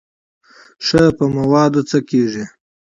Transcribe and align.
ښه 0.85 1.03
په 1.17 1.25
موادو 1.35 1.81
څه 1.89 1.97
کېږي. 2.09 2.45